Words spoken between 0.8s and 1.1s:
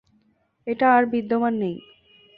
আর